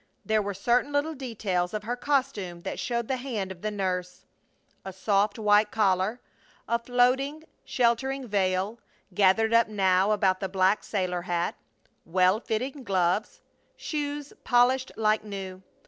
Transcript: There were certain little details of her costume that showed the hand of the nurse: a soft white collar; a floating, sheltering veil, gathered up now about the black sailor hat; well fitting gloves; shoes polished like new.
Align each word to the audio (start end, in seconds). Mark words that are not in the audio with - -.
There 0.25 0.41
were 0.41 0.55
certain 0.55 0.91
little 0.91 1.13
details 1.13 1.75
of 1.75 1.83
her 1.83 1.95
costume 1.95 2.63
that 2.63 2.79
showed 2.79 3.07
the 3.07 3.17
hand 3.17 3.51
of 3.51 3.61
the 3.61 3.69
nurse: 3.69 4.25
a 4.83 4.91
soft 4.91 5.37
white 5.37 5.69
collar; 5.69 6.19
a 6.67 6.79
floating, 6.79 7.43
sheltering 7.65 8.27
veil, 8.27 8.79
gathered 9.13 9.53
up 9.53 9.67
now 9.67 10.09
about 10.09 10.39
the 10.39 10.49
black 10.49 10.83
sailor 10.83 11.21
hat; 11.21 11.53
well 12.03 12.39
fitting 12.39 12.83
gloves; 12.83 13.41
shoes 13.77 14.33
polished 14.43 14.91
like 14.97 15.23
new. 15.23 15.61